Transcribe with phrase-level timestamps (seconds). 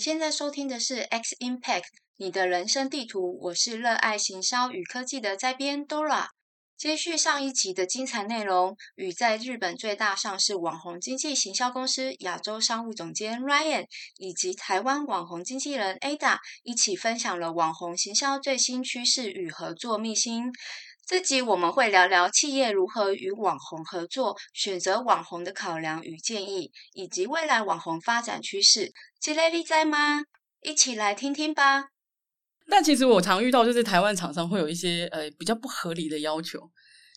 [0.00, 1.84] 你现在收听的是 X Impact，
[2.16, 3.38] 你的人生地图。
[3.42, 6.28] 我是热爱行销与科技的在编 Dora。
[6.74, 13.84] 接续上一集的精彩内容，与在日本最大上市网红经纪行销公司亚洲商务总监 Ryan，
[14.16, 20.50] 以及台湾网红经纪人 Ada 一起分享了网红行销最新趋势与合作秘辛。
[21.10, 28.92] 这集我们会聊聊企业如何与网红合作，选择网红的考量与建议，以及未来网红发展趋势。
[29.20, 30.22] 吉雷利在吗？
[30.62, 31.86] 一起来听听吧。
[32.68, 36.60] 但其实我常遇到，就是台湾厂商会有一些呃比较不合理的要求，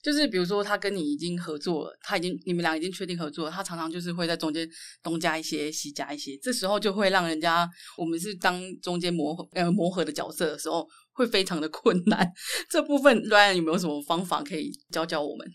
[0.04, 4.70] 就是比如说他跟你已经合作了，他已经你们俩已经确定合作了，他常常就是会在中间
[5.02, 7.68] 东加一些西加一些，这时候就会让人家
[7.98, 10.88] 我们是当中间磨合呃磨合的角色的时候。
[11.16, 12.34] 会非常的困难，
[12.68, 15.48] 这部分 Ryan 有没有什么方法可以教教我们？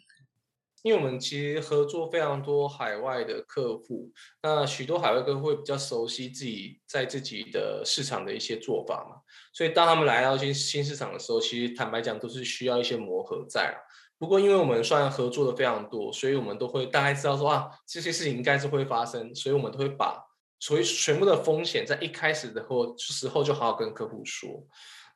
[0.82, 9.16] 因为我们其实合作非常多海外的客户，那许多海外客户会比较熟悉自己在自己的市场的一些做法嘛，
[9.52, 13.76] 所以当他们来到新新市场的时候，其实坦白讲都是需要一些磨合在。
[14.18, 20.20] 不过因为我们算合作的非常多，所以我们都会大概知道说啊，这些事情应该是会发生，所以我们都会把
[20.58, 22.66] 所以全部的风险在一开始的
[22.98, 24.66] 时候就好好跟客户说。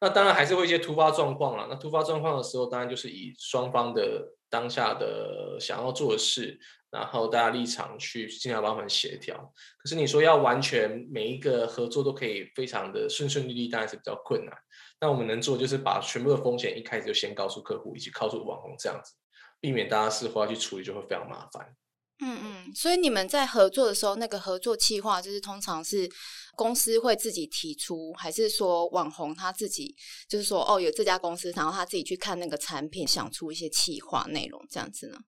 [0.01, 1.67] 那当然还是会一些突发状况了。
[1.69, 6.59] 那突发状况的时候，当然就是以双方的当下的想要做的事，
[6.91, 9.37] 然后大家立场去尽量帮他们协调。
[9.79, 14.53] 可是你说要完全每一个合作都可以非常的顺顺利利，当然是比较困难。
[15.03, 19.13] 那我们能做就是把全部的风险一开始就先告诉客户，以及告诉网红这样子，
[19.61, 21.75] 避免大家事后要去处理就会非常麻烦。
[22.25, 26.09] 嗯嗯，所以你们在合作的时候，那个合作计划就是通常是
[26.55, 29.97] 公司会自己提出，还是说网红他自己
[30.29, 35.19] 就是说哦，有这家公司，然后他自己去看那个产品，想出一些企划内容这样子呢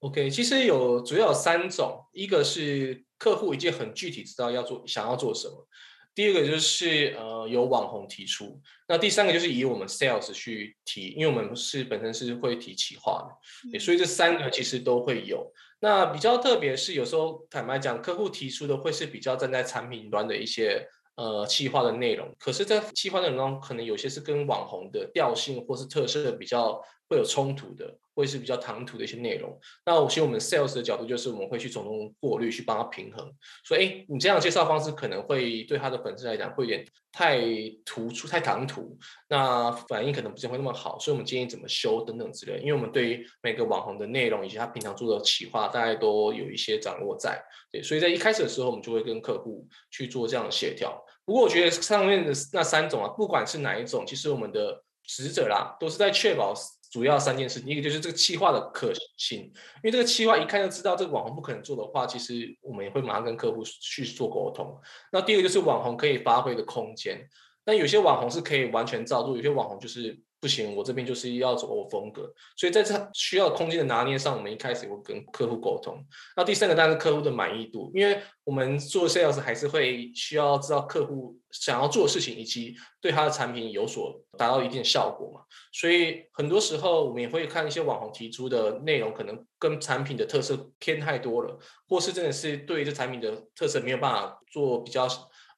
[0.00, 5.68] ？OK，其实有主要有三种，一个是客户已经很具体知道要做想要做什么，
[6.14, 15.52] 第二个就是呃由网红提出，那第三个就是以我们 Sales 去提，因为我们是本身是会提企划的，嗯，所以这三个其实都会有。
[15.80, 20.86] 那比较特别是，有时候坦白讲，客户提出的会是比较站在产品端的一些
[21.16, 27.98] 呃企划的内容，可是，在企划内容中，可能有些是跟网红的调性或是特色比较会有冲突的。
[28.14, 33.32] 会是比较唐突的一些内容，那我其实我们 sales 的角度就是我们会去从中过滤，去帮他平衡。
[33.64, 37.40] 所以，哎，你这样介绍方式可能会对他的粉丝来讲会有点太
[37.84, 40.98] 突出、太唐突，那反应可能不见会那么好。
[40.98, 42.58] 所以我们建议怎么修等等之类。
[42.58, 47.42] 因为我们对于每个网红的内容以及他平常做的企划，大概都有一些掌握在。
[47.70, 51.02] 对，所以在一开始的时候，我们就会跟客户去做这样的协调。
[51.24, 56.52] 不过，我觉得上面的那三种啊，不管是哪一种，其实我们的职责啦，都是在确保。
[56.92, 64.78] 主要三件事，一个就是这个企划的可行性，因为这个企划一看就知道这个网红不可能做的话，其实我们也会马上跟客户去做沟通。
[65.10, 67.26] 那第二个就是网红可以发挥的空间，
[67.64, 70.20] 那有些网红是可以完全照做，有些网红就是。
[70.42, 72.22] 不行，我这边就是要走我风格，
[72.56, 76.04] 所以在这需要空间的拿捏上，我们一开始会跟客户沟通。
[76.36, 85.42] 那第三个当然是客户的满意度，因为我们做 sales 还是会需要知道客户想要做的事情，以及对他的产品有所达到一定效果嘛。
[85.72, 91.56] 所以很多时候我们也会看一些网红提出的内容，可能跟产品的特色偏太多了，
[91.88, 95.06] 或是真的是对这产品的特色没有办法做比较。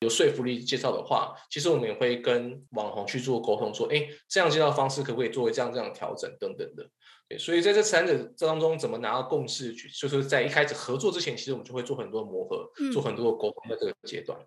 [0.04, 6.88] 有说服力介绍的话，其实我们也会跟网红去做沟通，说，哎，这样介绍方式可不可以作为这样这样的调整等等的。
[7.28, 14.38] 对，所以在这三者当中，怎么拿到共识，就是在一开始合作之前，其实我们就会做很多磨合，嗯、做很多的沟通在这个阶段。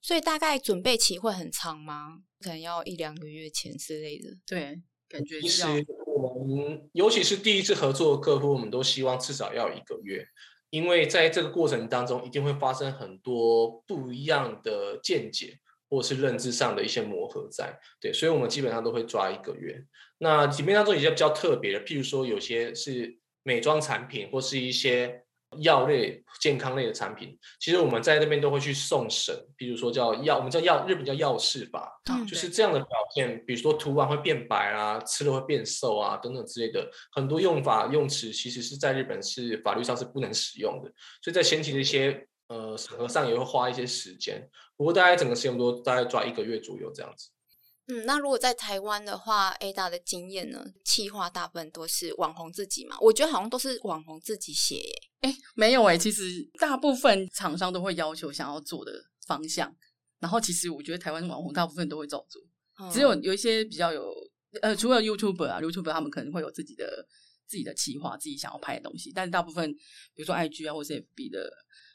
[0.00, 2.18] 所以大概准备期会很长吗？
[2.40, 4.28] 可能要一两个月前之类的。
[4.46, 5.64] 对，感觉其实
[6.06, 10.24] 我们尤其是第一次合作的客户，我们都希望至少要一个月。
[10.70, 15.58] 因为在这个过程当中，一定会发生很多不一样的见解，
[15.88, 19.84] 或是认知上的一些磨合在，对，所以我们基本上都会抓一个月。
[20.18, 25.24] 那里面当中有些比较特别的，譬如说有些是美妆产品，或是一些。
[25.60, 40.92] 药类、健康类的产品，其实我们在那边都会去送审，比如说叫药，我们叫药，日本叫药事法，嗯，就是这样的表现，比如说涂完会变白啊，吃了会变瘦啊，等等之类的，很多用法用词其实是在日本是法律上是不能使用的，
[41.22, 44.46] 所以在前期的一些呃审核上也会花一些时间，
[44.76, 47.30] 不过大概整个时间都大概抓一个月左右这样子。
[47.88, 50.62] 嗯，那如果在台湾的话，Ada 的经验呢？
[50.84, 52.98] 企划大部分都是网红自己嘛？
[53.00, 55.02] 我觉得好像都是网红自己写耶。
[55.20, 58.92] 哎，没有哎，其实大部分厂商都会要求想要做的
[59.26, 59.74] 方向，
[60.18, 62.42] 然后其实我觉得台湾网红大部分都会照做，
[62.78, 64.14] 嗯、只有有一些比较有
[64.60, 67.06] 呃，除了 YouTuber 啊，YouTuber 他们可能会有自己的
[67.46, 69.72] 自己的企划，自己想要拍的东西，但是大部分
[70.14, 71.50] 比如说 IG 啊，或者 FB 的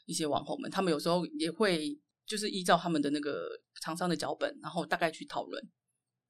[0.06, 1.96] 一些网红们，他们有时候也会
[2.26, 3.48] 就是依照他们的那个
[3.80, 5.64] 厂商的脚本，然后大概去讨论。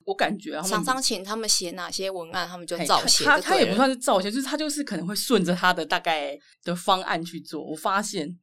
[0.05, 3.25] 我感觉厂商请他们写哪些文案，他们就照写。
[3.25, 7.62] 他他也不算是照写，就是他就是可能会顺着他的大概的方案去做。
[7.62, 8.39] 我发现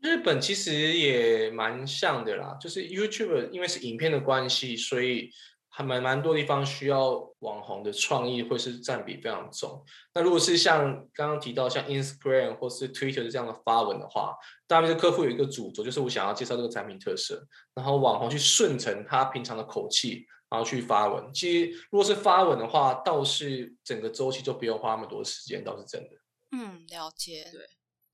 [0.00, 5.30] 日本其实也蛮像的啦，就是 YouTube 因为是影片的关系，所以。
[5.68, 9.84] 还蛮蛮多地方需要网红的创意，会是占比非常重。
[10.14, 14.34] 那如果是像刚刚提到像 Instagram 或是 Twitter 这样的发文的话，
[14.66, 21.32] 大部分客户有一个主轴，就是我想要介绍这个产品特色，然后网红去顺承他平常的口气，然后去发文。
[21.32, 26.10] 其实如果是发文的话，倒是整个周期就不用花那么多时间，倒是真的。
[26.52, 27.48] 嗯，了解。
[27.52, 27.62] 对，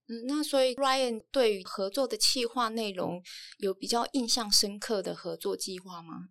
[0.09, 3.23] 嗯，那所以 Ryan 对于合作的企划内容
[3.59, 6.29] 有比较印象深刻的合作计划吗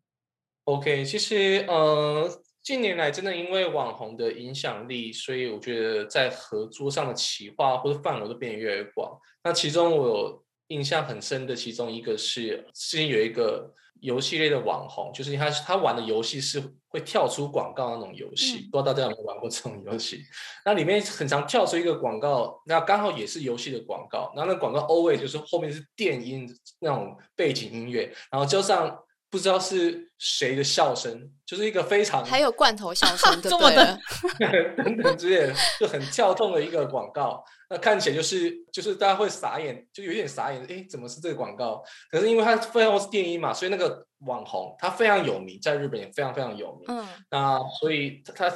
[0.65, 9.19] ？OK，其实呃，近年来真的因为网红的影响力，所以我觉得在合作上的企划或者范围都变得越来越广。
[9.43, 20.21] 那其中我有印象很深的，其中一个是之前有一个游戏类的网红，就是他他玩的游戏是会跳出广告那种游戏，嗯、不知道大家有没有玩过这种游戏？
[20.65, 28.97] 那里面很常跳出一个广告，那刚好也是游戏的广告，然后那广告 always 就是后面是电音那种背景音乐，然后加上。
[29.31, 33.97] 不知道是谁的笑声，就是一个非常还有罐头笑声， 这么的
[34.75, 37.41] 等等之类的，就很跳动的一个广告。
[37.71, 40.61] 那看起来就是就是大家会傻眼，就有点傻眼。
[40.69, 41.81] 哎，怎么是这个广告？
[42.09, 46.83] 可是因为它非常是电音嘛，所以那个网红他非常有名，在日本也非常非常有名。
[46.89, 48.49] 嗯，那所以他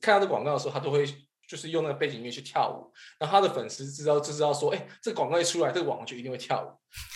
[0.00, 1.06] 看到这广告的时候，他都会
[1.48, 2.92] 就是用那个背景音乐去跳舞。
[3.20, 6.68] 然后他的粉丝知道就知道说，哎，这个广告一出来，这个网红就一定会跳舞。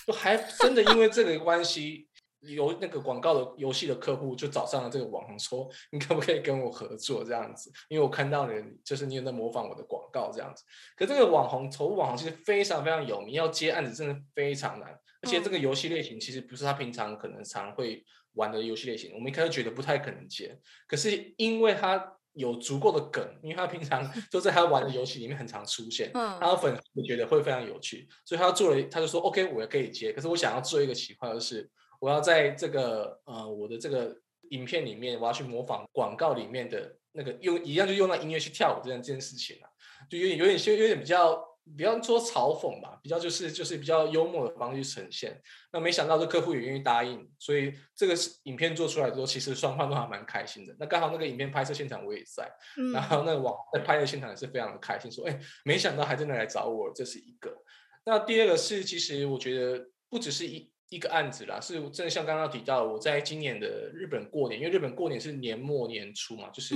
[0.07, 2.09] 就还真的因为这个关系。
[2.43, 7.71] 有那个广告的游戏的客户就找上了这个网红，说你可不可以跟我合作这样子？
[7.89, 10.65] 因为我看到你就是你有在模仿我的广告这样子。
[10.97, 14.91] 可这个网红，宠物网红其实非常非常有名，要接案子真的非常难。
[15.21, 20.59] 而且这个游戏类型其实不是他平常可能常会玩的游戏类型，我们一开始觉得不太可能接。
[20.89, 30.13] 可是因为他有足够的梗，因为他平常 都在他玩的游戏里面很常出现，他的粉丝觉得会非常有趣，所以他做了，他就说 OK，我也可以接。
[30.13, 31.71] 可是我想要做一个企划，就是。
[32.03, 34.13] 我要在这个呃我的这个
[34.51, 39.71] 影片里面，我要去模仿广告里面的那个用一样就用那音乐去跳舞这样这件事情啊，
[40.11, 41.41] 就有点有点有点比较
[41.77, 45.41] 比较说嘲讽吧，比较就是就是比较幽默的方式去呈现。
[45.73, 50.75] 那没想到这客户也愿意答应，所以这个影片做出来之后，其实双方都还蛮开心的。
[50.81, 57.57] 那刚好那个影片拍摄现场我也在，嗯、然后那个网在拍的现场也是非常的开心，说哎，没想到还真的来找我，这是一个。
[58.05, 60.72] 那第二个是，其实我觉得不只是一。
[60.95, 66.75] 一个案子啦，是真的像刚刚提到，我在今年的日本过年，因为日本过年是年末年初嘛，就是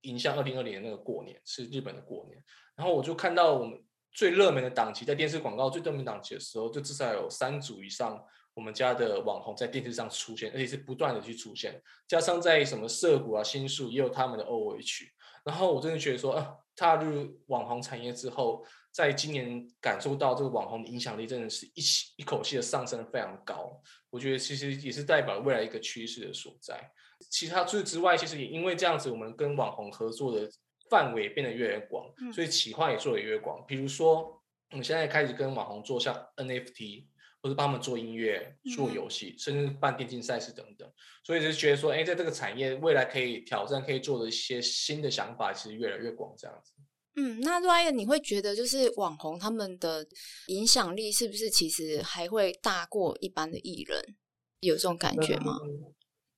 [0.00, 2.42] 迎向二零二零年那个过年是日本的过年，
[2.74, 3.80] 然后我就看到我们
[4.10, 8.20] 最热门的档期，在电视广告最热门档期的时候，就至少有三组以上
[8.52, 15.04] 我们家的网红在电视上出现，而且是不断的去出现，加上在什么涩谷啊、新宿也有他们的 OH，
[15.44, 18.66] 然后我真的觉得说，啊，踏入网红产业之后。
[18.92, 26.90] 在今年感受到这个网红的影响力真的是一起一口气的上升非常高，我觉得其实也是代表未来一个趋势的所在。
[27.30, 30.50] 其他除此之外，其实也因为这样子，我们跟网红合作的
[30.88, 33.64] 范围变得越来越广，所以企划也做得越广。
[33.66, 37.04] 比如说，我们现在开始跟网红做像 NFT，
[37.42, 40.90] 或者帮他们做音乐、做游戏，甚至办电竞赛事等等。
[41.22, 46.72] 所以就觉得说，哎，在这个产业未来可以挑战、可以做的一些新的想法，其实越来越广，这样子。
[47.16, 50.06] 嗯，那 Ryan，你会觉得就是网红他们的
[50.46, 54.16] 影响力是不是其实还会大过一般的艺人？
[54.60, 55.58] 有这种感觉吗？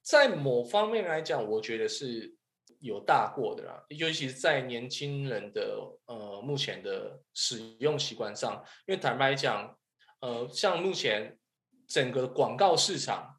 [0.02, 2.36] 在某方面来讲，我觉得是
[2.80, 8.64] 有大过的啦，尤其是在年轻人的呃目前的使用习惯上。
[8.86, 9.76] 因为坦白讲，
[10.20, 11.38] 呃，像目前
[11.86, 13.36] 整个广告市场，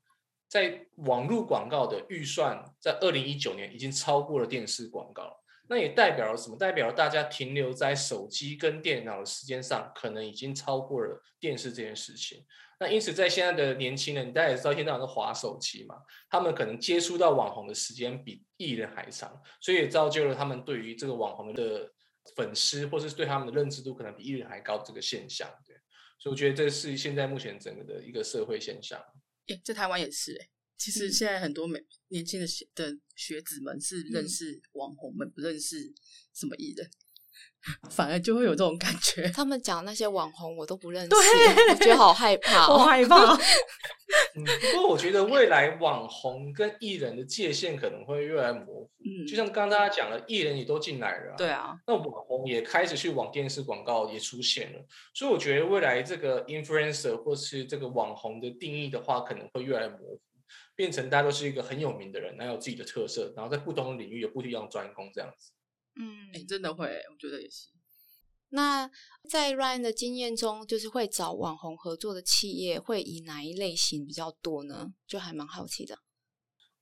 [0.47, 5.42] 在网络广告的预算，在二零一九年已经超过了电视广告。
[5.70, 6.58] 那也代表了什么？
[6.58, 12.46] 代表了大家停留在手机跟电脑的时间上，可能已经超过了电视这件事情。
[12.79, 15.96] 那因此，在现在的年轻人，大家也知道，一天到晚都滑手机嘛，
[16.29, 21.89] 他们可能接触到网红的时间比艺人还长，所以也造就了他们对于这个网红的
[22.36, 25.50] 粉丝，或是对他们的认知度，可能比艺人还高这个现象。
[25.65, 25.75] 对，
[26.20, 29.00] 所以我觉得这是现在目前整个的一个社会现象。
[29.48, 30.50] 欸，在台湾也是欸。
[30.77, 35.93] 其实现在很多美年轻的学的学子们是认识网红们，不认识
[36.33, 36.89] 什么艺人。
[37.89, 39.29] 反而就会有这种感觉。
[39.29, 43.33] 他们讲那些网红我都不认识，对我觉得好害 怕、哦，好害怕。
[44.35, 48.91] 嗯，不过我觉得未来网红跟艺人的界限可能会越来越模糊。
[48.99, 60.21] 嗯，就像刚刚大家讲的，艺人也都进来了，对啊，那网红也开始去往电视广告也出现了，所以我觉得未来这个 influencer 或是这个网红的定义的话，可能会越来越模糊，
[60.75, 65.51] 变成大家都是一个很有名的人，然后有自己的特色，然后在不同的领域有不一样的专攻这样子。
[65.95, 67.69] 嗯，哎，真的会，我觉得也是。
[68.49, 68.89] 那
[69.29, 74.93] 在 Ryan 的经验中，就是会找网红合作的企业，会以哪一类型比较多呢？
[75.07, 75.99] 就还蛮好奇的。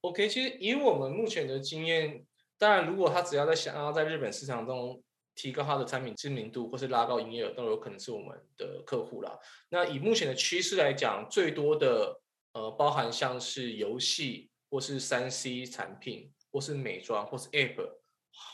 [0.01, 2.25] OK，其实以我们目前的经验，
[2.57, 5.03] 当然如果他只要在想要在日本市场中
[5.36, 9.38] 提高他的产品知名度，或是拉高营业额，都有可能是我们的客户啦。
[9.69, 12.21] 那以目前的趋势来讲，最多的
[12.53, 18.01] 呃，包含像是游戏，或是三 C 产品，或是美妆，或是 App。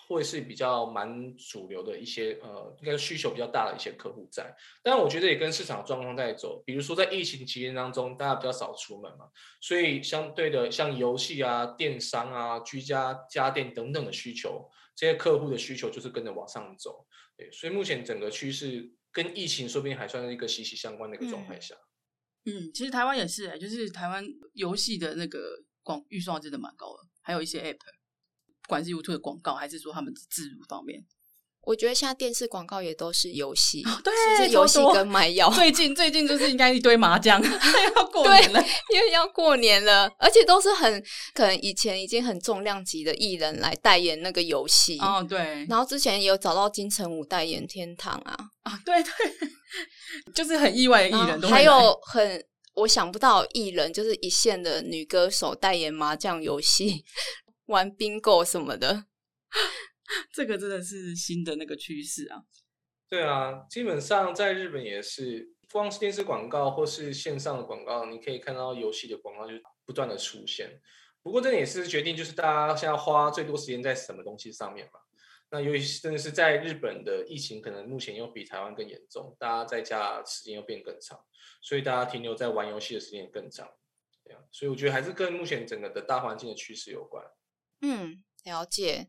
[0.08, 4.51] 会是比较蛮主流的一些呃，应该需求比较大的一些客户在，
[4.82, 6.63] 但我觉得也跟市场状况在走。
[6.66, 9.30] 比如说在疫情期间当中，大家比较少出门嘛，
[9.62, 17.06] 所以相对的像游戏啊、电商啊、居家家电等等的需求，这些客户的需求就是跟着往上走。
[17.38, 21.75] 对，所以目前整个趋势跟疫情说不定还算是一个息息相关的一个状态下。
[21.75, 21.87] 嗯，
[22.48, 27.77] 嗯，其实台湾也是，就是台湾游戏的那个广预算真的蛮高的，还有一些 App。
[28.63, 31.06] 不管是 YouTube 的广告，还是说他们置入方面，
[31.68, 35.50] 我觉得现在电视广告也都是游戏，哦、对，是游戏跟卖药。
[35.54, 45.66] 最近最近就是应该一堆麻将， 要过年了，因为要过年了，而且都是很可能以前已经很重量级的艺人来代言那个游戏哦，对。
[45.68, 49.12] 然后之前也有找到金城武代言天堂啊，啊，对对，
[50.34, 52.42] 就是很意外的艺人都，还有很
[52.76, 57.04] 我想不到艺人，就是一线的女歌手代言麻将游戏。
[57.66, 59.04] 玩 bingo 什么的，
[60.32, 62.44] 这个真的是新的那个趋势啊！
[63.10, 69.54] 对啊，基本上在日本也是，光是电视广告或是线上的广告，你可以看到游戏的广告就
[69.86, 70.82] 不断的出现。
[71.22, 75.00] 不过这也是决定，就是大家现在花最多时间在什么东西上面嘛。
[75.50, 81.18] 那由于真的是在日本的疫情，可能目前又比台湾更严重，大家在家时间又变更长，
[81.62, 83.66] 所以大家停留在玩游戏的时间也更长。
[84.26, 87.26] 对啊，所以我觉得还是跟目前整个的大环境的趋势有关。
[87.82, 89.08] 嗯，了解。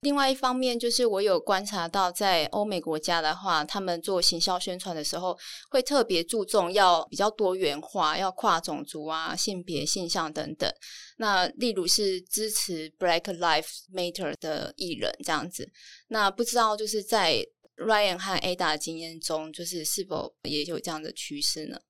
[0.00, 5.36] 另外一方面，就是我有观察到，在欧美国家的话，他们做行销宣传的时候，
[5.70, 10.72] 会特别注重要比较多元化，要跨种族啊、性别、性向等等。
[11.16, 15.68] 那例如是支持 Black Lives Matter 的艺人这样子。
[16.06, 17.44] 那不知道就是在
[17.76, 21.80] Ryan 和 Ada 的经验中，就是是否也有这样的趋势呢？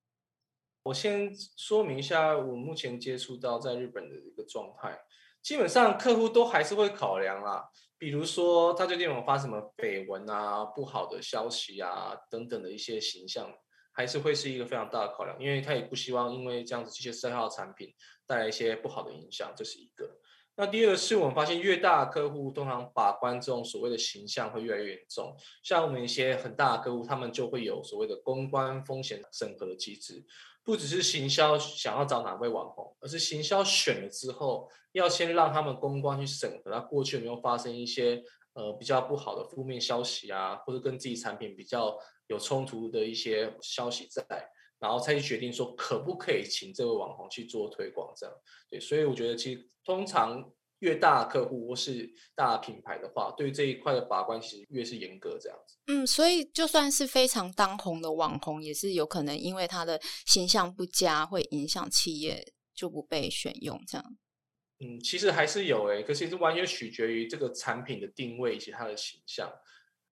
[0.81, 4.97] 我先说明一下，我目前接触到在日本的一个状态。
[5.43, 7.63] 基本上客户都还是会考量啦，
[7.99, 13.51] 比如说他最近有发什么绯闻啊、不好的消息啊等等的一些形象，
[13.91, 17.93] 还是会是一个非常大的考量，因为他也不希望因为这样子这些色号产品
[18.25, 20.17] 带来一些不好的影响，这是一个。
[20.55, 30.25] 那第二个是我们发现越大客户通常把关这种所谓的形象会越来越严重，像我们一些很大的客户，他们就会有所谓的公关风险审核机制。
[30.69, 38.21] 不只是行销想要找哪位网红，而是行销选了之后，要先让他们公关去审核，他过去有没有发生一些
[38.53, 41.97] 呃比较不好的负面消息啊，或者跟自己产品比较
[42.27, 44.23] 有冲突的一些消息在，
[44.77, 48.35] 然后才去决定说可不可以请这位网红去做推广这样。
[48.69, 50.47] 对，所以我觉得其实通常。
[50.79, 55.77] 越大客户或是大品牌的话，对于这一块的把关其实越是严格这样子。
[55.87, 64.17] 嗯，所以就算是非常当红的网红，也是有可能因为他的形象不佳，会影响企业就不被选用这样。
[64.79, 69.51] 嗯，其实还是有诶，可是是完全取决于这个产品的定位以及它的形象。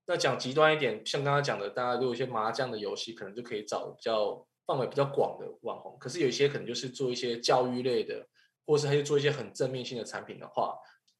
[0.05, 5.97] 那讲极端一点，像刚刚讲的，大家如果有一些麻将的游戏，可能就可以找比较范围比较广的网红。
[5.97, 8.27] 可是有一些可能就是做一些教育类的。
[8.67, 10.75] 或是他去做一些很正面性的产品的话，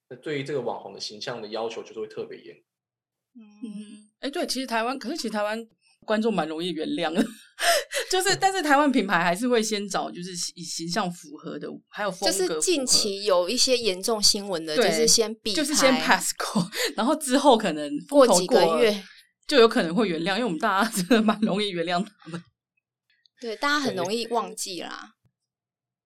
[0.10, 2.56] 那对于这个网红的形象的要求就是会特别严。
[3.36, 5.66] 嗯，哎，对，其实台湾，可是其实台湾
[6.06, 7.24] 观众蛮容易原谅的，
[8.12, 12.38] 就是，但是台湾品牌还是会先找就是以形象符合的，还有风格。
[12.38, 19.04] 就是近期有一些严重新闻的，就是先避，就是先 pass 过， 然后之后可能过几个月
[19.48, 22.44] 就有可能会原谅，因为我们大家 真的蛮容易原谅他们。
[23.39, 25.12] 对，大家很容易忘记啦。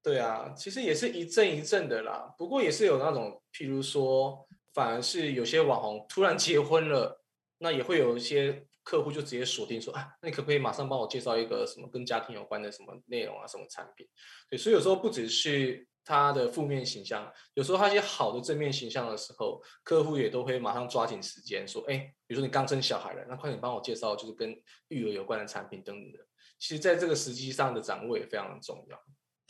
[0.03, 2.34] 对啊，其实也是一阵一阵的啦。
[2.38, 7.24] 不过也是有那种，譬如说，反而是有些网红突然结婚了，
[7.60, 14.08] 那也会有一些客户就直接锁定说啊，那你可不可以马上帮我介绍一个什么跟家庭有关的什么内容啊，什么产品？
[14.50, 26.17] 对，所以有时候不只是他的负面形象，有时候他一些好的正面形象的时候，客户也都会马上抓紧时间说，哎，比如说你刚生小孩了，那快点帮我介绍就是跟育儿有关的产品等等的。
[26.58, 29.00] 其实，在这个时机上的掌握也非常重要。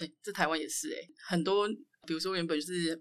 [0.08, 1.67] 对，这台湾也是哎，很多
[2.08, 3.00] 比如说原本是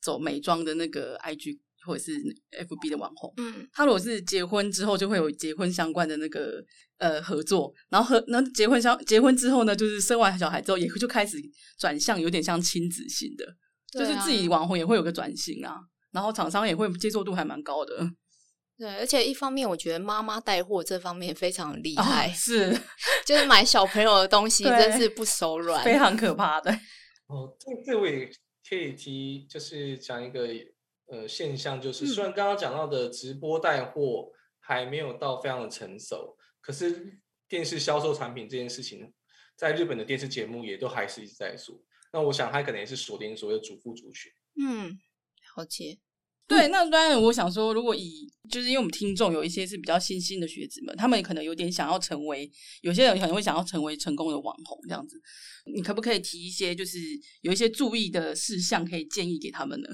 [0.00, 2.12] 走美妆的那个 IG 或者是
[2.50, 6.62] FB 的网红，嗯，他如果是结婚之后就会有结婚相关的那个
[6.98, 11.38] 呃合作，然后和那结婚相结婚之后呢，就是生完小孩之后也就开始
[11.78, 13.54] 转向有点像亲子型的，啊、
[13.92, 15.78] 就是自己网红也会有个转型啊，
[16.12, 18.10] 然后厂商也会接受度还蛮高的。
[18.80, 22.80] 对，而且一方面我觉得妈妈带货这方面非常厉害，哦、是
[23.26, 26.72] 就是买小朋友的东西真是不手软，非常可怕的。
[27.26, 28.32] 哦，这这位
[28.66, 30.48] 可以提，就是讲一个。
[31.12, 37.18] 呃，现象就是，虽然刚刚讲到的直播带货还没有到非常的成熟，可是
[37.48, 39.12] 电视销售产品这件事情，
[39.56, 41.82] 在日本的电视节目也都还是一直在做。
[42.12, 44.30] 那我想，他可能也是锁定所谓的主妇族群。
[44.62, 45.00] 嗯，
[45.52, 45.98] 好解。
[46.50, 52.50] 对，那当然，我想说，如果以就是因为我们听众有一些是比较新兴的学子们，他们可能有点想要成为，
[52.82, 55.22] 有些人可能会想要成为成功的网红这样子，
[55.72, 56.98] 你可不可以提一些，就是
[57.42, 59.88] 有一些注意的事项可以建议给他们呢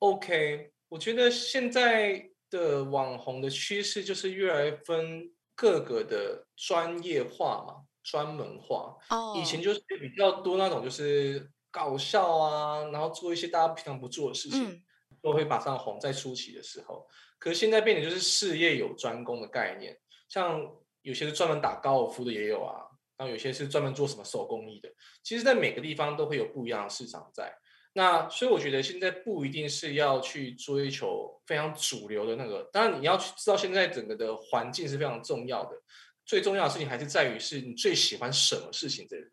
[0.00, 8.94] ？OK，我觉得现在的网红的趋势就是越来越分各个的专业化嘛，专门化。
[9.08, 9.32] 哦。
[9.32, 9.38] Oh.
[9.40, 14.82] 以前就是比较多那种就是搞笑啊，然后做一些大家平常不做的事情，嗯、
[15.24, 15.98] 都会马上红。
[15.98, 17.04] 在初期的时候，
[17.38, 22.84] 可是现在变得就是事业有专攻的概念，像有些是专门打高尔夫的也有啊，
[23.16, 24.88] 然后有些是专门做什么手工艺的。
[25.22, 27.52] 其实，在每个地方都会有不一样的市场在。
[27.96, 35.80] 那所以我觉得现在不一定是要去追求非常主流的那个，当然你要去知道现在整个的环境是非常重要的。
[36.26, 39.30] 最重要的事情还是在于是你最喜欢什么事情的人。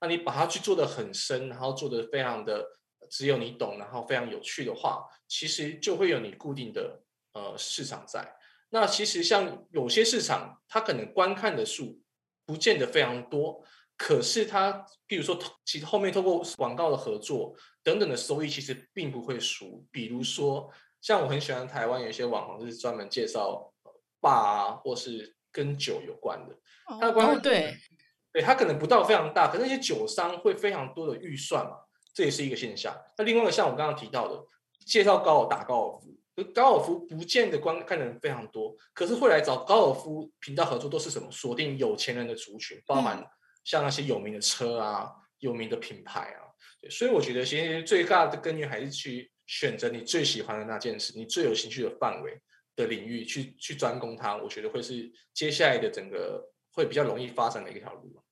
[0.00, 2.62] 那你把它去做得很深，然后做得非常的
[3.10, 8.36] 只有你懂，然后非常有趣的话，其实就会有你固定的呃市场在。
[8.70, 12.00] 那其实像有些市场，它可能观看的数
[12.44, 13.64] 不见得非常多。
[13.96, 19.86] 可是它，比如说，其实后面透过广告的合作等等的收益，其实并不会输。
[19.92, 20.68] 比如说，
[21.00, 23.72] 像我很喜欢台湾有一些网红，就是专门介绍
[24.20, 26.58] bar 啊，或是跟酒有关的。
[27.00, 27.76] 他的关系对，
[28.32, 31.76] 对他可能不到非常大，可是那些酒商会非常多的预算嘛，
[32.14, 32.96] 这也是一个现象。
[33.18, 34.42] 那另外一个像我刚刚提到的，
[34.86, 41.30] 介绍高尔打高尔夫，高尔夫不见得观看的人非常多，可是会来找高尔夫频道合作都是什么？
[41.30, 43.26] 锁定有钱人的族群，包含、嗯。
[43.64, 46.44] 像那些有名的车啊，有名的品牌啊，
[46.90, 52.38] 所以我觉得其实最大的根源还是去选择你最喜欢的那件事，你最有兴趣的范围
[52.76, 54.36] 的领域去去专攻它。
[54.36, 58.22] 我觉得会是接下来的整个会比较容易发展的一条路。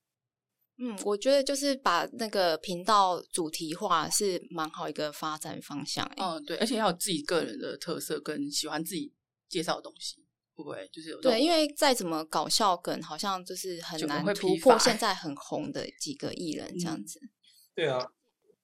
[0.78, 6.11] 嗯，我觉得就是把那个频道主题化是蛮好一个发展方向。
[6.16, 9.12] 嗯，对，而且要有自己个人的特色跟喜欢自己
[9.48, 10.16] 介绍的东西。
[10.54, 17.18] 不会，就是有对，因为再怎么搞笑梗，好像就是很难突破现在很红的几个艺人这样子。
[17.22, 17.30] 嗯、
[17.74, 18.06] 对啊，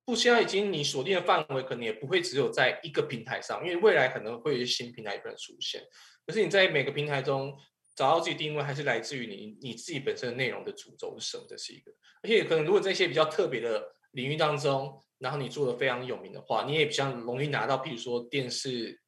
[0.05, 5.83] 不，现在已经你锁定的范围可能也不会只有在一个平台上，因为未来可能会有一些新平台可能出现。
[6.27, 7.55] 可是你在每个平台中
[7.99, 11.45] 找到自己定位，还是来自于你你自己本身的内容的主轴是什么？
[11.49, 11.91] 这是一个。
[12.23, 19.01] 而且可能如果在一些比较特别的领域当中，然后你做的非常有名的话，你也比较容易拿到，譬如说电视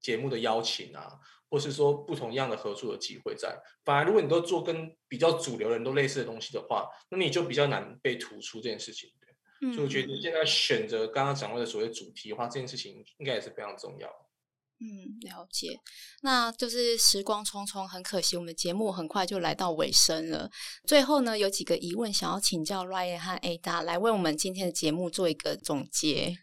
[0.00, 1.18] 节目的邀请啊。
[1.48, 9.08] 或是说不同样的合作的机会在，反而如果你都做跟比较主流人都类似的东西的话，那你就比较难被突出这件事情。
[9.72, 14.25] 所以我觉得你现在选择刚刚讲到的所谓主题的话，这件事情应该也是非常重要。
[14.78, 15.80] 嗯，了解。
[16.22, 20.50] 那就是时光匆匆，很可惜我们的节目很快就来到尾声了。
[20.86, 26.36] 最后呢，有几个疑问想要请教 Ryan 和 Ada 来为我们今天的节目做一个总结。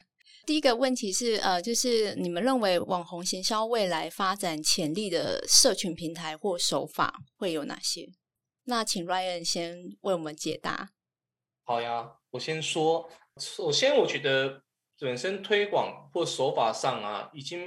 [0.45, 8.09] 第一个问题是，呃，就是你们认为网红行销未来发展潜力的社群平台或手法会有哪些？
[8.65, 10.89] 那请 Ryan 先为我们解答。
[11.63, 13.09] 好呀，我先说。
[13.37, 14.61] 首先，我觉得
[14.99, 17.59] 本身推广或手法上啊，已经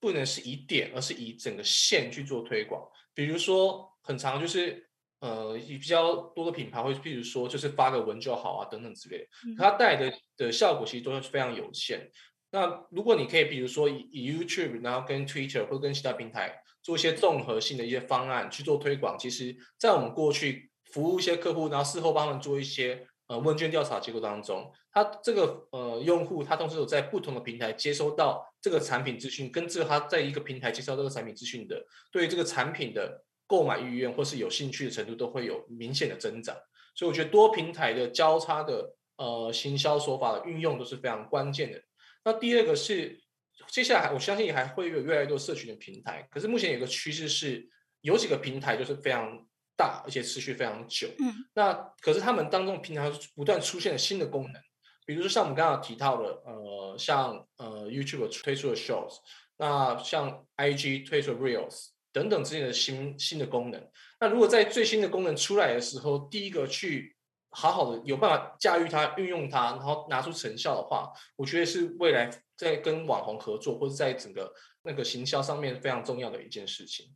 [0.00, 2.82] 不能是以点，而是以整个线去做推广。
[3.14, 4.86] 比如说，很长就是。
[5.20, 9.26] 呃，比较多的品牌会，譬如说，就是发个文就好啊，等等之类的，
[9.58, 12.10] 它带的的效果其实都是非常有限。
[12.50, 33.24] 那如果你可以，比如说以，以 YouTube，然后跟 Twitter 或跟其他平台做一些综合性的一些方案去做推广，其实，在我们过去服务一些客户，然后事后帮他们做一些呃问卷调查结果当中，他这个呃用户他同时有在不同的平台接收到这个产品资讯，跟这个他在一个平台接收到这个产品资讯的，对于这个产品的。
[33.50, 36.54] 购买意愿或是有兴趣的程度都会有明显的增长，
[36.94, 41.82] 所以我觉得多平台的交叉的呃行销手法的运用都是非常关键的。
[42.24, 43.20] 那第二个是，
[43.66, 47.68] 接下来我相信还会有越来越多社群的平台，可是目前有个趋势是，
[48.02, 49.44] 有几个平台就是非常
[49.80, 51.08] 大，而且持续非常久。
[51.18, 54.62] 嗯，那可是他们当中平台不断出现了新的功能，
[55.06, 59.16] 比如说像我们刚刚提到的，呃，像呃 YouTube 推出的 Shorts，
[59.56, 63.88] 那像 IG 推出的 Reels 等等之类的新新的功能。
[64.20, 67.16] 那如果在最新的功能出来的时候，第一个去
[67.48, 77.06] 好好的有办法驾驭它、运用它，然后拿出成效的话，我觉得是未来在跟网红合作或者在整个那个行销上面非常重要的一件事情。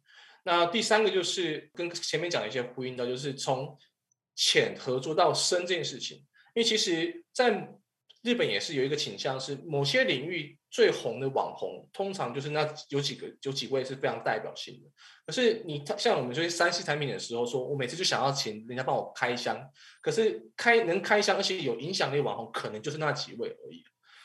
[0.45, 3.77] 那第三个就是跟前面讲的一些呼应的，就是从
[4.37, 6.19] 浅合作到深这件事情。
[6.55, 7.69] 因为其实，在
[8.23, 14.91] 日本也是有一个倾向，是某些领域最红的网红，通常就是那有几个有几位是非常代表性的。
[15.27, 19.59] 可是你像我们这些三 C 产品的时候，说我每次就想要请人家帮我开箱，
[20.01, 23.83] 可是开能开箱而且有影响力网红，可能就是那几位而已。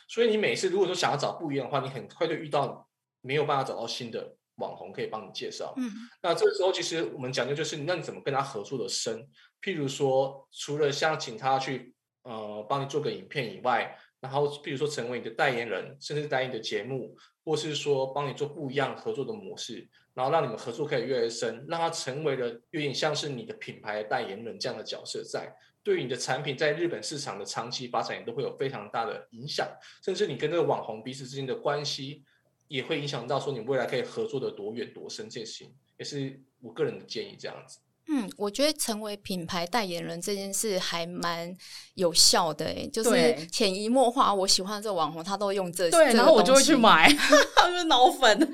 [0.07, 2.89] 所以你每次如果说想要找不一样的话，你很快就遇到
[3.21, 4.35] 没有办法找到新的。
[4.59, 5.89] 网红可以帮你介绍，嗯，
[6.21, 9.27] 那这个时候其实我们讲究就是，那你怎么跟他合作的深？
[9.61, 11.93] 譬如说，除了像请他去
[12.23, 29.67] 呃帮你做个影片以外，然后譬如说成为你的代言人，甚至代言你的节目，或是说帮你做不一样合作的模式，然后让你们合作可以越来越深，让他成为了有点像是你的品牌代言人这样的角色在，在对于你的产品在日本市场的长期发展也都会有非常大的影响，
[30.03, 32.23] 甚至你跟这个网红彼此之间的关系。
[32.69, 35.65] 也会影响到说你未来可以合作的多远多深，这些
[35.97, 37.35] 也是我个人的建议。
[37.37, 41.51] 这样子，嗯，我觉得成为品牌代言人这件事还蛮
[41.95, 44.31] 有效的，哎，就是潜移默化。
[44.31, 47.11] 我喜欢的这个网红，他都用这，对，然后我就会去买，
[47.57, 48.53] 他是脑粉。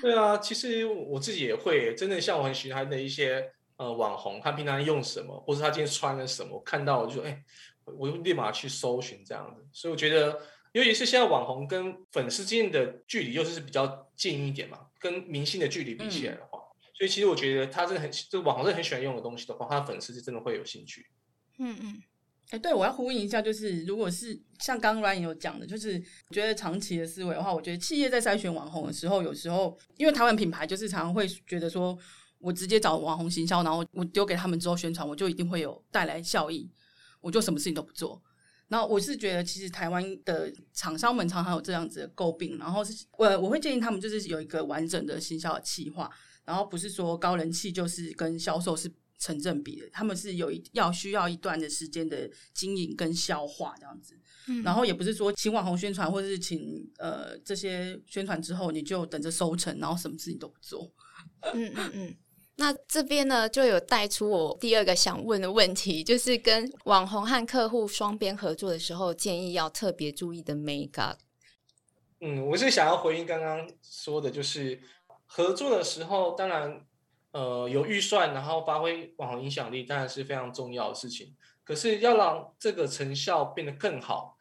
[0.00, 3.46] 对啊，其实我自己也会，真的像我很喜欢的一些
[3.76, 7.44] 呃网红，他平常用什么，或者他今天穿了什么，我看到我就哎，
[7.84, 9.62] 我就立马去搜寻这样子。
[9.70, 10.40] 所以我觉得。
[10.74, 21.06] 尤其是现在网红跟粉丝之间的距离又是比较近一点嘛，跟明星的距离比起来的话，嗯、所以其实我觉得他这个网红是很喜欢用的东西的话，他的粉丝是真的会有兴趣。
[21.58, 22.02] 嗯嗯，
[22.46, 31.96] 哎、欸，对，我要呼应一下，就是如果是像刚刚 Ryan 有讲的，就是我觉得长期的思维的话，我觉得企业在筛选网红的时候，有时候因为台湾品牌就是常常会觉得说，
[32.40, 36.68] 我直接找网红行销，然后我丢给他们之后宣传，我就一定会有带来效益，
[37.20, 38.20] 我就什么事情都不做。
[38.74, 42.58] 然后我是觉得，其实台湾的厂商们常常有这样子的诟病。
[42.58, 46.10] 然后是我我会建议他们，就是有一个完整的行销的企划。
[46.44, 54.18] 然后不是说高人气就是跟销售是成正比的，他们是有一要需要一段的时间的经营跟消化这样子。
[54.48, 54.60] 嗯。
[54.64, 60.92] 然后也不是说请网红宣传或者是请呃这些宣传之后你就等着收成，然后什么事情都不做。
[61.52, 62.16] 嗯嗯嗯。
[62.56, 71.18] 那这边呢，就有带出我第二个想问的问题，就是跟网红和客户双边合作的时候，建议要特别注意的 m a k e up。
[72.20, 74.80] 嗯，我是想要回应刚刚说的，就是
[75.26, 76.86] 合作的时候，当然，
[77.32, 81.34] 呃，有预算，然后发挥网红影响力，当然是非常重要的事情。
[81.64, 84.36] 可是要让这个成效变得更好，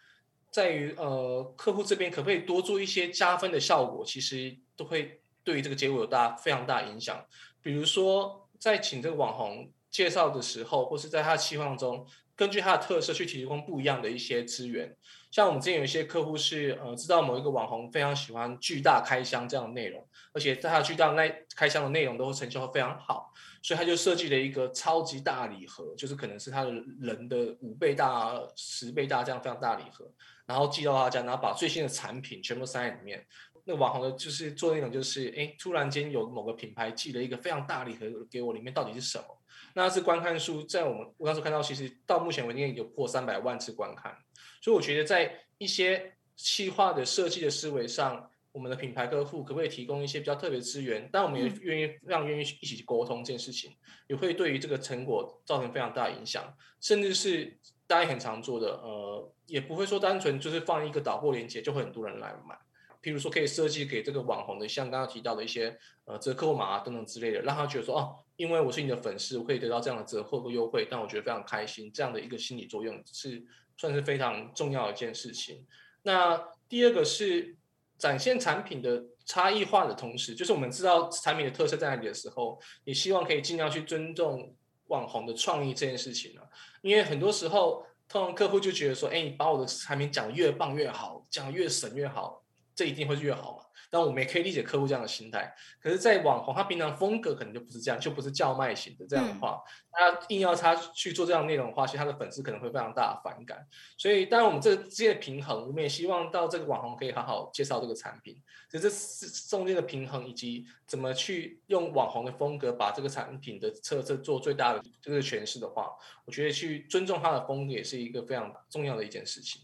[0.51, 7.25] 在于呃，客户这边可不可以多做一些加分的效果，其实都会对于这个结果有大非常大影响。
[7.63, 14.95] 比如说，在请这个网红介绍的时候，或是在他的期望中，根据他的特色去提供不一样的一些资源。
[15.31, 26.71] 像我们之前有一些客户是，呃，知道某一个网红非常喜欢巨大开箱这样的内容，而且在他巨大那开箱的内容都会成效会非常好，所以他就设计了一个超级大礼盒，就是可能是他的
[27.01, 30.05] 人的五倍大、十倍大这样非常大礼盒，
[30.45, 33.25] 然后寄到他家，然后把最新的产品全部塞在里面。
[33.65, 39.25] 那网红的就是做那种，就是哎，突然间有某个品牌寄了一个非常大礼盒给我，里面到底是什么？
[39.73, 44.15] 那是观看数，在我们我当时看到，其实到目前为止有破三百万次观看。
[44.61, 51.09] 所以我觉得在一些细化的设计的思维上，我们的品牌客户可不可以提供一些比较特别资源？
[51.11, 53.71] 但我们也愿意让愿意一起去沟通这件事情，
[54.07, 62.55] 也会对于这个成果造成非常大的影响，甚至是大家也很常做的，呃，也不会说单纯就是放一个导货链接就会很多人来买。
[63.03, 71.91] 譬如说，可以设计给这个网红的，像刚刚提到的一些呃折扣码啊等等之类的，让他觉得说哦，因为我是你的粉丝，我可以得到这样的折扣和优惠，但我觉得非常开心。
[71.93, 73.43] 这样的一个心理作用是
[73.75, 75.65] 算是非常重要的一件事情。
[76.03, 77.57] 那第二个是
[77.97, 84.55] 展现产品的差异化的同时，就是我们知道产品的特色在哪里的时候，也希望可以尽量去尊重
[84.87, 86.43] 网红的创意这件事情啊。
[86.81, 92.42] 因为很多时候，通常客户就觉得说，哎，你把我的产品讲得越棒越好，讲得越神越好。
[92.75, 93.63] 这一定会越好嘛。
[93.89, 95.53] 但我们也可以理解客户这样的心态。
[95.79, 103.63] 可是，在网红他平常风格可能就不是这样，就不是叫卖型的这样的话，那、嗯、硬要他去做这样内容的话，其实他的粉丝可能会非常大的反感。
[103.95, 108.35] 所以，当然我们这之间的平衡，我们也希望到这个网红可以好好介绍这个产品。
[108.71, 115.91] 其实这中间的平衡，以及怎么去用网红的风格把这个产品的特色做最大的这个诠释的话，
[116.25, 119.61] 我觉得去尊重他的风格也是一个非常重要的一件事情。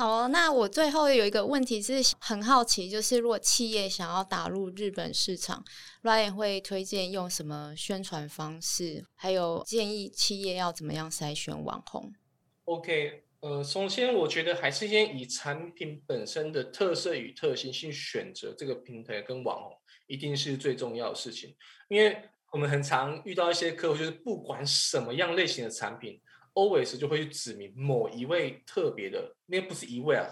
[0.00, 5.62] 好，那我最后有一个问题是很好奇，就是如果企业想要打入日本市场
[6.02, 9.04] ，Ryan 会推荐用什么宣传方式？
[9.14, 12.14] 还有建议企业要怎么样筛选网红
[12.64, 21.54] ？OK，呃，首先我觉得还是先以产品本身的特色与特性去选择这个平台跟网红，一定是最重要的事情。
[21.90, 22.16] 因为
[22.52, 26.18] 我们很常遇到一些客户，就是不管什么样类型的产品。
[26.54, 30.26] Always 就会去指明某一位特别的，那不是一位啊，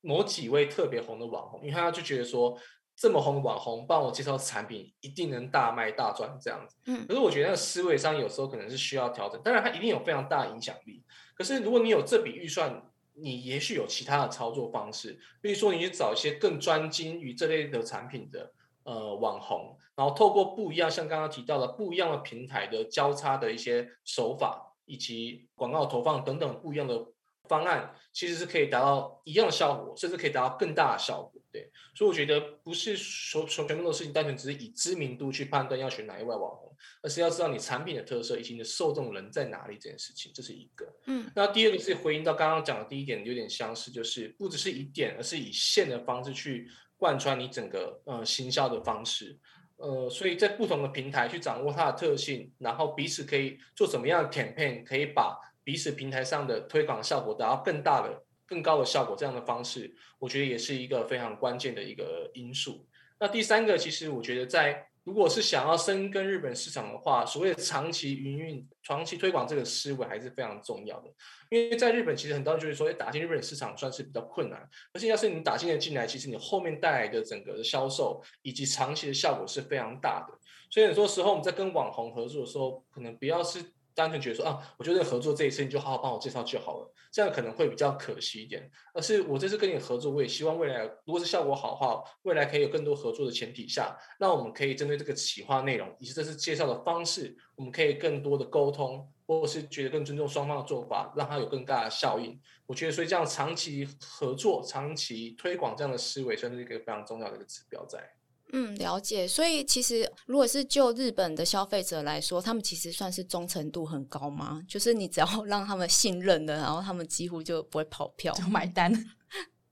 [0.00, 2.58] 某几位特别红的网红，因为他就觉得说
[2.96, 6.76] 这么红的网红帮我介绍产品，一定能大卖大赚这样子。
[6.86, 9.40] 嗯，可是我觉得那个思维上有时候可能是需要调整。
[9.42, 11.02] 当然，它一定有非常大的影响力。
[11.34, 18.52] 可是如果你有这笔预算，你也许有其他的操作方式，比如说你去找一些更专精于这类的产品的
[18.84, 24.71] 呃网红，然后透过不一样，像刚刚提到的不一样的平台的交叉的一些手法。
[24.84, 27.06] 以及广告投放等等不一样的
[27.48, 31.40] 方案，其实是可以达到一样的效果，甚至可以达到更大的效果。
[31.50, 40.90] 对，所以我觉得不是说说全部的事情单纯只是以知名度去判断要选哪一位网红，而是要知道你产品的特色以及你的受众人在哪里这件事情，这是一个。
[41.06, 49.38] 嗯，那第二个是回应到刚刚讲的第一点，有点相似，就是不只是以点，而是以线的方式去贯穿你整个呃行销的方式。
[49.82, 62.86] 呃，所以在不同的平台去掌握它的特性，然后彼此可以做什么样的 campaign，可以把彼此平台上的推广效果达到更大的、更高的效果，这样的方式，我觉得也是一个非常关键的一个因素。
[63.18, 64.86] 那第三个，其实我觉得在。
[65.04, 71.10] 如果是想要深耕日本市场的话，所谓的长期营运、长期推广这个思维还是非常重要的。
[71.50, 74.68] 因为在日本，其实很多人就是说，打进日本市场算是比较困难。
[74.92, 80.38] 而且要是你打进了进来，其实你后面带来的整个的销售以及长期的效果是非常大的。
[80.70, 83.72] 所以很多时候我们在跟网红合作的时候，可能不要是。
[83.94, 88.70] 单纯觉得说啊，我觉得合作这一次你就好好帮我介绍就好了，这样可能会比较可惜一点。
[88.94, 102.40] 而是我这次跟你合作，我也希望未来如果是效果好的话，未来可以有更多合作的前提下，那我们可以针对这个企划内容以及这次介绍的方式，我们可以更多的沟通，或者是觉得更尊重双方的做法，让它有更大的效应。
[102.66, 108.12] 我觉得所以这样长期合作、长期推广这样的思维，算是一个非常重要的一个指标在。
[108.52, 109.26] 嗯，了解。
[109.26, 114.62] 所以其实，如果是就日本的消费者来说，他们其实算是忠诚度很高吗？
[114.68, 118.92] 就是你只要 让他们信任了，然后他们几乎就不会跑票，就 买单。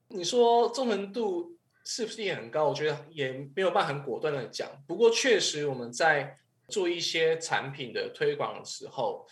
[0.09, 2.69] 你说忠诚度是不是也很高？
[2.69, 4.69] 我觉得也没有办法很果断的讲。
[4.87, 6.37] 不过确实，我们在
[6.69, 9.27] 做一些产品的推广的时候，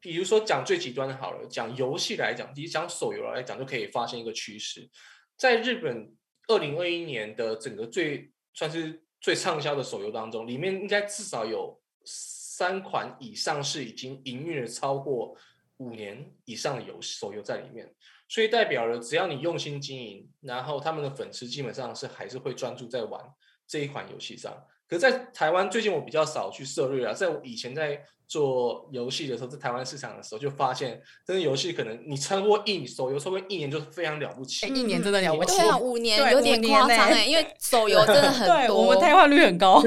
[0.00, 4.88] 比如说讲最极端的好了，讲游戏来讲，其实讲手游来讲，就可以发现一个趋势。
[5.36, 6.14] 在日本，
[6.48, 15.36] 二零二一年的整个最算是最畅销的手游当中，里面应该至少有三款以上是已经营运了超过
[15.78, 17.92] 五年以上的游手游在里面，
[18.28, 23.20] 所以代表了只要你用心经营，然后他们的粉丝基本上是还是会专注在玩
[23.66, 24.64] 这一款游戏上。
[24.88, 39.82] 可在台湾最近我比较少去涉猎啊，在我以前在做游戏的时候，在台湾市场的时候就发现，真的游戏可能你超过一手游超过一年就是非常了不起，一年真的了不起，对啊，五年有点夸张哎，因为手游真的 很多，对我们汰换率很高。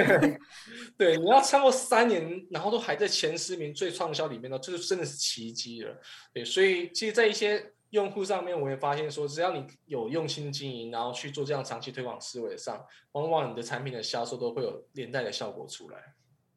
[0.95, 5.99] 对，你要超过三年，然后都还在前十名最畅销里面呢，这就真的是奇迹了。
[6.31, 7.71] 对，所以其实，在一些。
[7.91, 15.97] 用户上面，我也发现说，只要你有用心经营，然后去做这样长期推广思维上，往往你的产品的销售都会有连带的效果出来。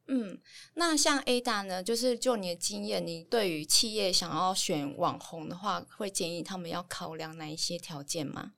[0.08, 0.40] 嗯，
[0.74, 8.54] 那像 Ada 呢，就是就你的经验，你对于企业想要选网红的话，会建议他们要考量哪一些条件吗？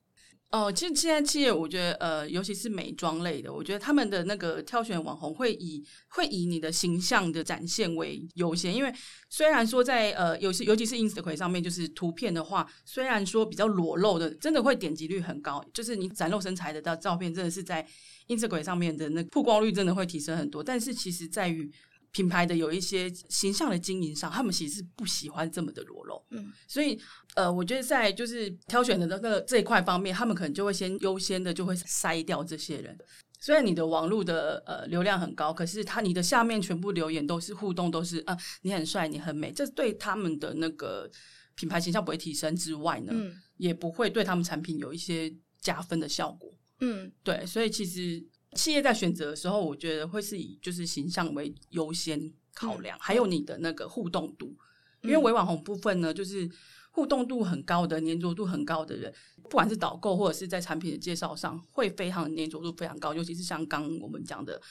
[0.51, 8.93] 哦，其实现在企业，我觉得呃，尤其是美妆类的，我觉得他们的那个挑选网红会以会以你的形象的展现为优先，因为
[9.29, 17.87] 虽然说在呃，尤其尤其是 Instagram 上面，就是图片的话，虽然说比较裸露的，真的会点击率很高，就是你展露身材的照照片，真的是在
[18.27, 21.71] Instagram 上面的那曝光率真的会提升很多，但是其实在于。
[22.11, 26.99] 品牌的有一些形象的经营上，他们其实是不喜欢这么的裸露，嗯，所以
[27.35, 32.97] 呃，我觉得在就是挑选的那个这一块方面，他们可能就会先优先的就会筛掉这些人。
[33.39, 41.09] 虽然你的网络的呃流量很高，可是他你的下面全部留言都是互动，都是啊、呃、你很帅，你很美，这对他们的那个
[41.55, 46.53] 品牌形象不会提升之外呢，嗯，也不会对他们产品有一些加分的效果。
[46.81, 48.23] 嗯，对，所以其实
[48.55, 54.55] 企业在选择的时候，我觉得会是以就是形象为优先考量，嗯、还有你的那个互动度，
[55.01, 56.49] 因为微网红部分呢，就是
[56.91, 64.61] 互动度很高的、粘着度很高的人，不管是导购或者是在产品的介绍上，会非常粘着度非常高，尤其是像刚我们讲的。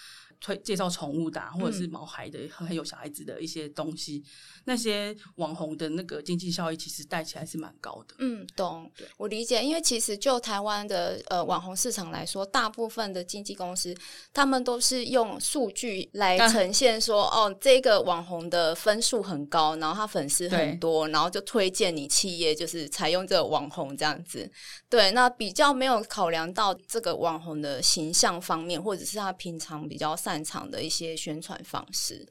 [0.41, 4.25] 推介绍宠物的、啊，或者是毛孩的，很、嗯、有小孩子的一些东西，
[4.65, 8.15] 那些网红的那个经济效益其实带起来是蛮高的。
[8.19, 9.63] 嗯，懂，我理解。
[9.63, 13.95] 因为其实就台湾的呃网红市场来说，大部分的经纪公司
[14.33, 24.51] 他们都是用数据来呈现说，啊、哦，这个网红的分数很高，然后他粉丝很多，然后就推荐你企业就是采用这个网红这样子。
[24.89, 32.25] 对，那比较没有考量到这个网红的形象方面，或者是他平常比较擅长的一些宣传方式。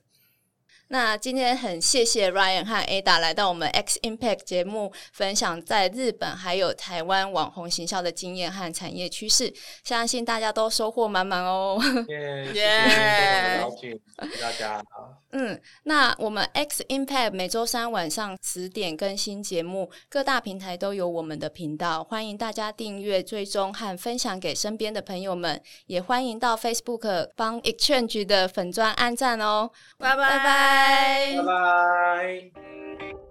[0.87, 11.77] 那今天很谢谢 Ryan 和 Ada 来到我们 X Impact 节目，分享在日本还有台湾网红行销的经验和产业趋势，相信大家都收获满满哦。
[12.07, 13.99] 耶，谢谢
[14.41, 14.81] 大家。
[15.31, 29.69] 嗯，那我们 X Impact 每周三晚上十点更新节目，各大平台都有我们的频道，欢迎大家订阅、追踪和分享给身边的朋友们，也欢迎到 Facebook 帮 Exchange 的粉钻按赞哦。
[29.97, 31.35] 拜拜拜拜。
[31.37, 33.28] 拜拜。